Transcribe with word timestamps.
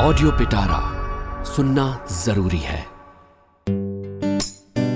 Audio 0.00 0.30
पिटारा 0.30 1.04
सुनना 1.44 1.96
जरूरी 2.26 2.60
है। 2.60 2.82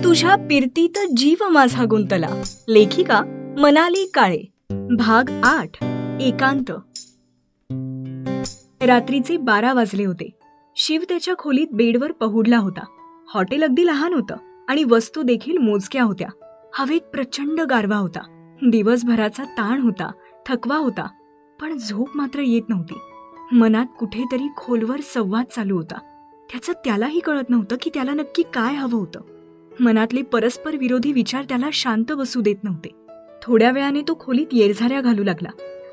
तुझ्या 0.04 0.36
पिरतीत 0.36 0.98
जीव 1.16 1.48
माझा 1.48 1.84
गुंतला. 1.90 2.42
लेखिका 2.68 3.20
मनाली 3.60 4.10
काळे. 4.14 4.40
भाग 4.70 5.30
आठ 5.44 5.84
एकांत. 6.20 6.70
रात्रीचे 8.82 9.36
बारा 9.36 9.72
वाजले 9.72 10.04
होते. 10.04 10.30
शिव 10.76 11.00
त्याच्या 11.08 11.34
खोलीत 11.38 11.66
बेडवर 11.72 12.12
पहुडला 12.12 12.58
होता. 12.58 12.84
हॉटेल 13.34 13.62
अगदी 13.62 13.86
लहान 13.86 14.14
होतं 14.14 14.36
आणि 14.68 14.84
वस्तू 14.84 15.22
देखील 15.22 15.58
मोजक्या 15.58 16.02
होत्या. 16.02 16.28
हवेत 16.74 17.00
प्रचंड 17.00 17.60
गारवा 17.60 17.96
होता. 17.96 18.54
दिवसभराचा 18.70 19.44
ताण 19.44 19.80
होता 19.80 20.12
थकवा 20.48 20.76
होता 20.76 21.08
पण 21.60 21.76
झोप 21.76 22.08
मात्र 22.14 22.40
येत 22.40 22.62
नव्हती. 22.68 22.98
मनात 23.52 23.86
कुठेतरी 23.98 24.48
खोलवर 24.56 25.00
संवाद 25.14 25.44
चालू 25.56 25.76
होता. 25.76 25.98
त्याचं 26.50 26.72
त्यालाही 26.72 27.20
कळत 27.20 27.50
नव्हतं 27.50 27.76
की 27.82 27.90
त्याला 27.94 28.12
नक्की 28.12 28.42
काय 28.54 28.74
हवं 28.74 28.98
होतं. 28.98 29.20
मनातले 29.80 30.22
परस्पर 30.22 30.76
विरोधी 30.76 31.12
विचार 31.12 31.44
त्याला 31.44 31.68
शांत 31.72 32.12
बसू 32.12 32.40
देत 32.40 32.64
नव्हते. 32.64 32.88
थोड्या 33.42 33.70
वेळाने 33.70 34.00
तो 34.00 34.16
खोलीत 34.20 34.46
येरझाऱ्या 34.52 35.00
घालू 35.00 35.24
लागला 35.24 35.48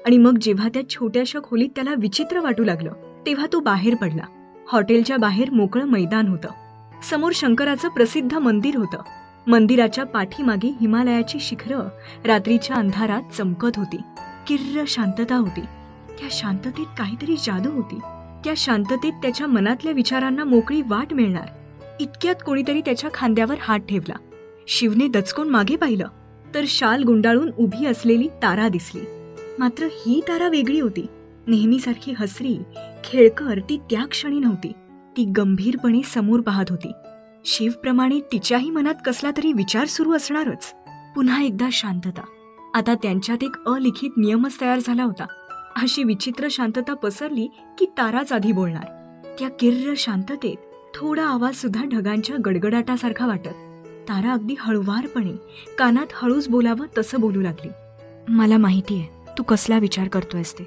आणि 0.05 0.17
मग 0.17 0.37
जेव्हा 0.37 0.69
त्या 0.69 0.89
छोट्याशा 0.89 1.39
खोलीत 1.43 1.69
त्याला 1.75 1.93
विचित्र 1.97 2.39
वाटू 2.39 2.63
लागलं 2.63 2.93
तेव्हा 3.25 3.45
तो 3.53 3.59
बाहेर 3.59 3.95
पडला. 3.95 4.23
हॉटेलच्या 4.71 5.17
बाहेर 5.17 5.49
मोकळं 5.49 5.85
मैदान 5.85 6.27
होतं. 6.27 6.47
समोर 7.09 7.31
शंकराचं 7.35 7.89
प्रसिद्ध 7.89 8.33
मंदिर 8.33 8.75
होतं. 8.75 9.01
मंदिराच्या 9.47 10.03
पाठीमागे 10.03 10.67
हिमालयाची 10.81 11.39
शिखरं 11.41 11.79
रात्रीच्या 12.25 12.75
अंधारात 12.75 13.33
चमकत 13.33 13.71
होती. 13.75 13.97
किर्र 14.47 14.83
शांतता 14.87 15.35
होती. 15.35 15.61
त्या 16.19 16.27
शांततेत 16.31 16.85
काहीतरी 16.97 17.35
जादू 17.37 17.71
होती. 17.71 17.99
त्या 18.43 18.53
शांततेत 18.57 19.11
त्याच्या 19.11 19.47
मनातल्या 19.47 19.93
विचारांना 19.93 20.43
मोकळी 20.43 20.81
वाट 20.81 21.13
मिळणार. 21.13 21.47
इतक्यात 21.99 22.35
कोणीतरी 22.45 22.81
त्याच्या 22.81 23.09
खांद्यावर 23.13 23.55
हात 23.61 23.79
ठेवला. 23.79 24.15
शिवने 24.67 25.07
दचकून 25.07 25.49
मागे 25.49 25.75
पाहिलं 25.75 26.07
तर 26.53 26.63
शाल 26.67 27.03
गुंडाळून 27.03 27.51
उभी 27.57 27.85
असलेली 27.85 28.27
तारा 28.27 28.67
दिसली. 28.67 29.01
मात्र 29.59 29.83
ही 29.85 30.21
तारा 30.27 30.47
वेगळी 30.47 30.79
होती. 30.79 31.05
नेहमीसारखी 31.47 32.13
हसरी 32.19 32.57
खेळकर 33.03 33.59
ती 33.59 33.77
त्या 33.77 34.05
क्षणी 34.05 34.39
नव्हती. 34.39 34.71
ती 35.17 35.25
गंभीरपणे 35.25 36.01
समोर 36.03 36.41
पाहत 36.41 36.65
होती. 36.69 36.91
शिवप्रमाणे 37.45 38.19
तिच्याही 38.19 38.69
मनात 38.69 38.95
कसला 39.05 39.31
तरी 39.37 39.53
विचार 39.53 39.87
सुरू 39.87 40.13
असणारच. 40.13 40.73
पुन्हा 41.15 41.43
एकदा 41.43 41.69
शांतता. 41.71 42.21
आता 42.73 42.93
त्यांच्यात 42.93 43.43
एक 43.43 43.67
अलिखित 43.67 44.09
नियमच 44.17 44.61
तयार 44.61 44.79
झाला 44.79 45.03
होता. 45.03 45.25
अशी 45.75 46.03
विचित्र 46.03 46.47
शांतता 46.51 46.93
पसरली 46.93 47.47
की 47.79 47.85
ताराच 47.97 48.31
आधी 48.31 48.51
बोलणार. 48.51 48.85
त्या 49.39 49.49
किर्र 49.49 49.93
शांततेत 49.97 50.55
थोडा 50.95 51.25
आवाज 51.25 51.55
सुद्धा 51.55 51.83
ढगांच्या 51.83 52.35
गडगडाटासारखा 52.45 53.27
वाटत. 53.27 53.57
तारा 54.09 54.31
अगदी 54.31 54.55
हळुवारपणे 54.59 55.31
कानात 55.77 56.07
हळूच 56.13 56.49
बोलावं 56.49 56.85
तसं 56.97 57.19
बोलू 57.19 57.41
लागली. 57.41 57.69
मला 58.29 58.57
माहिती 58.57 58.99
आहे 58.99 59.37
तू 59.37 59.43
कसला 59.43 59.77
विचार 59.77 60.07
करतोयस 60.07 60.53
ते. 60.53 60.63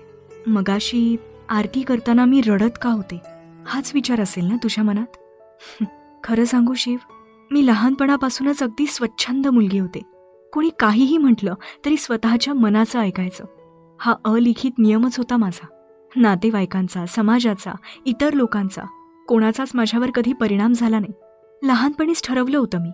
मगाशी 0.46 1.16
आरती 1.48 1.83
करताना 1.83 2.24
मी 2.24 2.41
रडत 2.41 2.78
का 2.83 2.91
होते? 2.91 3.20
हाच 3.66 3.91
विचार 3.94 4.20
असेल 4.20 4.44
ना 4.44 4.56
तुझ्या 4.62 4.84
मनात? 4.84 5.16
खरं 6.24 6.44
सांगू 6.44 6.74
शिव 6.74 6.96
मी 7.50 7.66
लहानपणापासूनच 7.66 8.62
अगदी 8.62 8.86
स्वच्छंद 8.86 9.46
मुलगी 9.46 9.78
होते. 9.78 10.00
कोणी 10.52 10.70
काहीही 10.78 11.18
म्हटलं 11.18 11.55
तरी 11.84 11.96
स्वतःच्या 11.96 12.55
मनाचं 12.55 12.98
ऐकायचं. 12.98 13.44
हा 14.00 14.14
अलिखित 14.24 14.70
नियमच 14.78 15.18
होता 15.18 15.36
माझा. 15.36 15.66
नातेवाईकांचा 16.16 17.06
समाजाचा 17.06 17.72
इतर 18.06 18.32
लोकांचा. 18.32 18.82
कोणाचाच 19.28 19.70
माझ्यावर 19.74 20.10
कधी 20.10 20.32
परिणाम 20.32 20.72
झाला 20.72 20.98
नाही. 20.98 21.12
लहानपणीच 21.62 22.22
ठरवलं 22.26 22.58
होतं 22.58 22.78
मी 22.78 22.90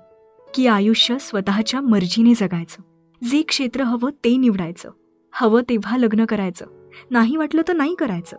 की 0.55 0.67
आयुष्य 0.67 1.17
स्वतःच्या 1.21 1.81
मर्जीने 1.81 2.35
जगायचं. 2.35 2.83
जे 3.31 3.43
क्षेत्र 3.43 3.83
हवं 3.83 4.11
ते 4.25 4.37
निवडायचं. 4.37 4.91
हवं 5.33 5.63
तेव्हा 5.69 5.97
लग्न 5.97 6.25
करायचं. 6.25 6.67
नाही 7.11 7.37
वाटलं 7.37 7.63
तर 7.69 7.73
नाही 7.73 7.95
करायचं. 7.95 8.37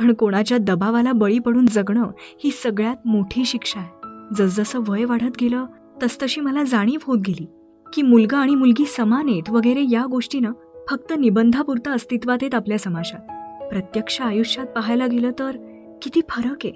पण 0.00 0.12
कोणाच्या 0.14 0.58
दबावाला 0.58 1.12
बळी 1.12 1.38
पडून 1.38 1.66
जगणं 1.66 2.10
ही 2.44 2.50
सगळ्यात 2.50 3.06
मोठी 3.06 3.44
शिक्षा 3.44 3.80
आहे. 3.80 4.06
जसजसं 4.38 4.80
वय 4.88 5.04
वाढत 5.04 5.36
गेलं 5.40 5.66
तसतशी 6.02 6.40
मला 6.40 6.62
जाणीव 6.62 6.98
होत 7.06 7.18
गेली 7.26 7.46
की 7.92 8.02
मुलगा 8.02 8.38
आणि 8.38 8.54
मुलगी 8.54 8.84
समान 8.84 9.28
आहेत 9.28 9.50
वगैरे 9.50 9.84
या 9.90 10.06
गोष्टीनं 10.06 10.52
फक्त 10.90 11.12
निबंधापुरतं 11.18 11.90
अस्तित्वात 11.90 12.38
आहेत 12.42 12.54
आपल्या 12.54 12.78
समाजात. 12.78 13.20
प्रत्यक्ष 13.68 14.20
आयुष्यात 14.20 14.66
पाहायला 14.66 15.06
गेलं 15.06 15.30
तर 15.30 15.56
किती 16.02 16.20
फरक 16.28 16.56
आहे. 16.64 16.72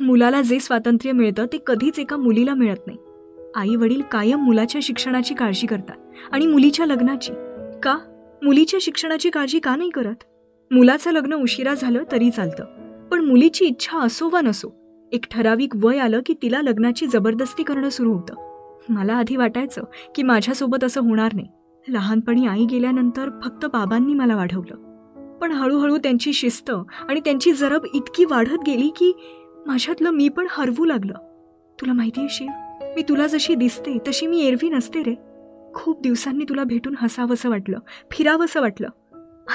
मुलाला 0.00 0.42
जे 0.42 0.60
स्वातंत्र्य 0.60 1.12
मिळतं 1.12 1.46
ते 1.46 1.58
कधीच 1.66 1.98
एका 1.98 2.16
मुलीला 2.16 2.54
मिळत 2.54 2.86
नाही. 2.86 2.98
आई 3.54 3.76
वडील 3.76 4.02
कायम 4.02 4.38
मुलाच्या 4.38 4.80
शिक्षणाची 4.84 5.34
काळजी 5.34 5.66
करतात 5.66 5.96
आणि 6.32 6.46
मुलीच्या 6.46 6.86
लग्नाची. 6.86 7.32
का? 7.82 7.98
मुलीच्या 8.42 8.78
शिक्षणाची 8.82 9.30
काळजी 9.30 9.58
का 9.58 9.76
नाही 9.76 9.90
करत? 9.90 10.24
मुलाचं 10.70 11.10
लग्न 11.10 11.32
उशिरा 11.32 11.74
झालं 11.74 12.02
तरी 12.12 12.30
चालतं. 12.30 12.64
पण 13.08 13.24
मुलीची 13.24 13.64
इच्छा 13.64 13.98
असो 13.98 14.28
वा 14.32 14.40
नसो 14.40 14.68
एक 15.12 15.24
ठराविक 15.30 15.76
वय 15.76 15.98
आलं 15.98 16.20
की 16.26 16.34
तिला 16.42 16.62
लग्नाची 16.62 17.06
जबरदस्ती 17.06 17.62
करणं 17.62 17.88
सुरू 17.88 18.12
होतं. 18.12 18.34
मला 18.88 19.14
आधी 19.14 19.36
वाटायचं 19.36 19.82
की 20.14 20.22
माझ्यासोबत 20.22 20.84
असं 20.84 21.00
होणार 21.00 21.34
नाही. 21.34 21.48
लहानपणी 21.88 22.46
आई 22.46 22.64
गेल्यानंतर 22.64 23.28
फक्त 23.44 23.66
बाबांनी 23.66 24.14
मला 24.14 24.36
वाढवलं. 24.36 24.74
पण 25.38 25.52
हळूहळू 25.52 25.96
त्यांची 25.96 26.32
शिस्त 26.32 26.70
आणि 27.08 27.20
त्यांची 27.20 27.52
जरब 27.52 27.84
इतकी 27.94 28.24
वाढत 28.24 28.62
गेली 28.66 28.88
की 28.88 29.12
माझ्यातलं 29.66 30.10
मी 30.10 30.28
पण 30.28 30.46
हरवू 30.50 30.84
लागलं. 30.84 31.14
तुला 31.80 31.92
माहिती 31.92 32.20
आहे 32.20 32.28
शिव 32.30 32.48
मी 32.96 33.02
तुला 33.02 33.26
जशी 33.26 33.54
दिसते 33.54 33.96
तशी 34.08 34.26
मी 34.26 34.40
एरवी 34.42 34.68
नसते 34.68 35.02
रे. 35.02 35.14
खूप 35.74 36.00
दिवसांनी 36.00 36.44
तुला 36.48 36.64
भेटून 36.64 36.94
हसावंसं 36.98 37.50
वाटलं 37.50 37.78
फिरावंसं 38.10 38.60
वाटलं. 38.60 38.88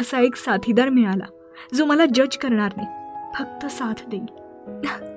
असा 0.02 0.20
एक 0.20 0.36
साथीदार 0.36 0.90
मिळाला 0.90 1.26
जो 1.74 1.86
मला 1.86 2.06
जज 2.06 2.38
करणार 2.38 2.72
नाही 2.78 2.88
फक्त 3.36 3.66
साथ 3.66 4.08
देईल. 4.08 4.26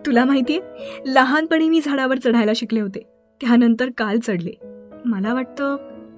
तुला 0.06 0.25
माहितीये 0.25 0.60
लहानपणी 1.06 1.69
मी 1.69 1.81
झाडावर 1.84 2.19
चढायला 2.19 2.53
शिकले 2.56 2.81
होते 2.81 3.03
त्यानंतर 3.41 3.91
काल 3.98 4.19
चढले. 4.19 4.53
मला 5.04 5.34
वाटतं 5.34 5.77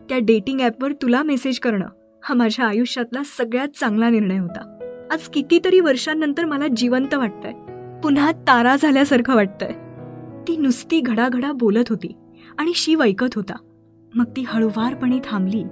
त्या 0.08 0.18
डेटिंग 0.18 0.60
ॲपवर 0.60 0.92
तुला 0.92 1.22
मेसेज 1.22 1.58
करणं 1.58 1.86
हा 2.24 2.34
माझ्या 2.34 2.66
आयुष्यातला 2.66 3.22
सगळ्यात 3.24 3.68
चांगला 3.68 4.10
निर्णय 4.10 4.38
होता. 4.38 4.74
आज 5.12 5.28
कितीतरी 5.28 5.80
वर्षांनंतर 5.80 6.44
मला 6.44 6.66
जिवंत 6.76 7.14
वाटतंय. 7.14 7.52
पुन्हा 8.02 8.32
तारा 8.32 8.76
झाल्यासारखं 8.76 9.34
वाटतंय. 9.34 9.72
ती 10.48 10.56
नुसती 10.56 11.00
घडाघडा 11.00 11.52
बोलत 11.52 11.84
होती 11.88 12.16
आणि 12.58 12.72
शिव 12.74 13.02
ऐकत 13.02 13.34
होता. 13.34 13.54
मग 14.14 14.24
ती 14.24 14.44
हळुवारपणे 14.46 15.18
थांबली. 15.24 15.62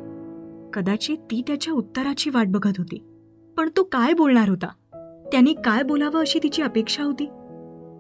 कदाचित 0.73 1.19
ती 1.19 1.43
त्याच्या 1.47 1.75
उत्तराची 1.75 2.31
वाट 2.31 2.47
बघत 2.49 2.73
होती. 2.79 3.03
पण 3.57 3.69
तो 3.77 3.83
काय 3.83 4.13
बोलणार 4.13 4.49
होता? 4.49 4.69
त्यांनी 5.33 5.53
काय 5.53 5.83
बोलावं 5.83 6.21
अशी 6.21 6.39
तिची 6.43 6.63
अपेक्षा 6.63 7.03
होती? 7.03 7.29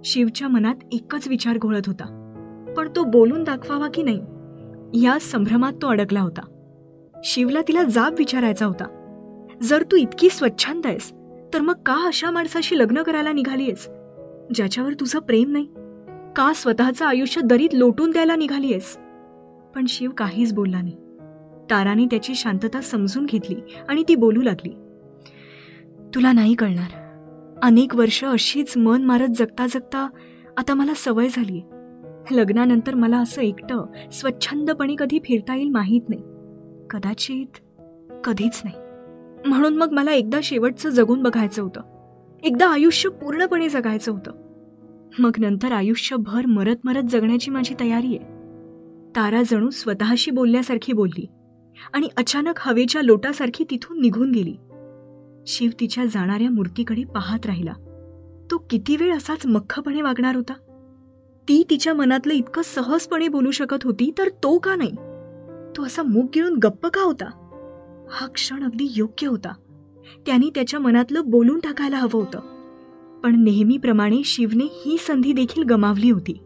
शिवच्या 0.04 0.48
मनात 0.48 0.74
एकच 0.92 1.28
विचार 1.28 1.58
घोळत 1.58 1.82
होता. 1.86 2.22
पण 2.76 2.88
तो 2.96 3.04
बोलून 3.04 3.44
दाखवावा 3.44 3.88
की 3.94 4.02
नाही? 4.02 4.20
या 5.02 5.18
संभ्रमात 5.20 5.72
तो 5.82 5.88
अडकला 5.88 6.20
होता. 6.20 6.40
शिवला 7.24 7.60
तिला 7.68 7.82
जाब 7.82 8.14
विचारायचा 8.18 8.66
होता. 8.66 8.84
जर 9.62 9.82
तू 9.82 9.96
इतकी 9.96 10.30
स्वच्छंद 10.30 10.86
आहेस 10.86 11.12
तर 11.54 11.60
मग 11.60 11.74
का 11.86 12.06
अशा 12.06 12.30
माणसाशी 12.30 12.78
लग्न 12.78 13.02
करायला 13.02 13.32
निघालीयस? 13.32 13.88
ज्याच्यावर 14.54 14.92
तुझं 14.92 15.18
प्रेम 15.18 15.52
नाही. 15.52 15.66
का 16.36 16.52
स्वतःचं 16.54 17.06
आयुष्य 17.06 17.40
दरीत 17.40 17.68
लोटून 17.72 18.10
द्यायला 18.10 18.36
निघालीयस? 18.36 18.96
पण 19.74 19.84
शिव 19.88 20.10
काहीच 20.10 20.52
बोलला 20.52 20.82
नाही. 20.82 20.96
ताराने 21.70 22.04
त्याची 22.04 22.34
शांतता 22.34 22.80
समजून 22.80 23.26
घेतली 23.26 23.56
आणि 23.88 24.04
ती 24.08 24.14
बोलू 24.14 24.42
लागली. 24.42 24.70
तुला 26.14 26.32
नाही 26.32 26.54
कळणार. 26.54 27.06
अनेक 27.62 27.96
वर्ष 27.96 28.24
अशीच 28.24 28.76
मन 28.76 29.02
मारत 29.02 29.28
जगता 29.36 29.66
जगता 29.66 30.08
आता 30.56 30.74
मला 30.74 30.92
सवय 30.96 31.28
झालीय. 31.28 31.75
लग्नानंतर 32.30 32.94
मला 32.94 33.18
असं 33.18 33.42
एकटं 33.42 33.86
स्वच्छंदपणे 34.12 34.94
कधी 34.98 35.18
फिरता 35.18 35.54
येईल 35.56 35.68
माहीत 35.68 36.00
नाही. 36.08 36.22
कदाचित 36.90 37.58
कधीच 38.24 38.62
नाही. 38.64 38.76
म्हणून 39.48 39.76
मग 39.76 39.92
मला 39.92 40.12
एकदा 40.12 40.40
शेवटचं 40.42 40.88
जगून 40.88 41.22
बघायचं 41.22 41.62
होतं. 41.62 41.80
एकदा 42.42 42.66
आयुष्य 42.66 43.10
पूर्णपणे 43.10 43.68
जगायचं 43.68 44.12
होतं. 44.12 44.32
मग 45.18 45.30
नंतर 45.38 45.72
आयुष्यभर 45.72 46.46
मरत 46.46 46.76
मरत 46.84 47.02
जगण्याची 47.02 47.50
माझी 47.50 47.74
तयारी 47.80 48.06
आहे. 48.06 48.36
तारा 49.16 49.42
जणू 49.42 49.70
स्वतःशी 49.70 50.30
बोलल्यासारखी 50.30 50.92
बोलली 50.92 51.26
आणि 51.92 52.08
अचानक 52.16 52.54
हवेच्या 52.58 53.02
लोटासारखी 53.02 53.64
तिथून 53.70 54.00
निघून 54.00 54.30
गेली. 54.30 54.56
शिव 55.46 55.70
तिच्या 55.80 56.04
जाणाऱ्या 56.04 56.50
मूर्तीकडे 56.50 57.04
पाहत 57.04 57.46
राहिला. 57.46 57.72
तो 58.50 58.66
किती 58.70 58.96
वेळ 58.96 59.16
असाच 59.16 59.46
मख्खपणे 59.46 60.02
वागणार 60.02 60.36
होता? 60.36 60.52
ती 61.48 61.64
तिच्या 61.70 61.94
मनातलं 61.94 62.34
इतकं 62.34 62.62
सहजपणे 62.62 63.28
बोलू 63.28 63.50
शकत 63.50 63.84
होती 63.84 64.12
तर 64.18 64.28
तो 64.28 64.58
का 64.58 64.76
नाही? 64.76 64.92
तो 65.76 65.84
असा 65.84 66.02
मूग 66.02 66.26
गिळून 66.34 66.56
गप्प 66.56 66.86
का 66.86 67.02
होता? 67.02 67.24
हा 68.10 68.26
क्षण 68.26 68.64
अगदी 68.64 68.88
योग्य 68.96 69.26
होता. 69.26 69.52
त्यांनी 70.26 70.50
त्याच्या 70.54 70.80
मनातलं 70.80 71.20
बोलून 71.24 71.58
टाकायला 71.58 71.96
हवं 71.96 72.20
होतं. 72.20 72.40
पण 73.20 73.44
नेहमीप्रमाणे 73.44 74.22
शिवने 74.24 74.64
ही 74.64 74.96
संधी 74.98 75.32
देखील 75.32 75.62
गमावली 75.62 76.10
होती. 76.10 76.38